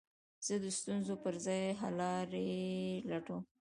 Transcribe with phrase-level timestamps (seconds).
[0.45, 2.51] زه د ستونزو پر ځای، حللاري
[3.09, 3.43] لټوم.